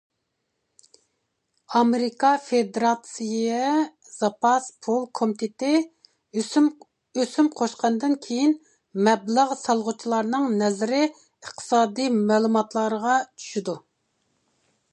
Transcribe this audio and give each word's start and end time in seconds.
ئامېرىكا 1.79 2.29
فېدېراتسىيە 2.45 3.67
زاپاس 4.13 4.69
پۇل 4.87 5.05
كومىتېتى 5.19 5.73
ئۆسۈم 6.43 7.49
قوشقاندىن 7.61 8.17
كىيىن، 8.27 8.55
مەبلەغ 9.09 9.53
سالغۇچىلارنىڭ 9.65 10.47
نەزىرى 10.63 11.03
ئىقتىسادى 11.11 12.09
مەلۇماتلارغا 12.33 13.19
چۈشىدۇ. 13.29 13.77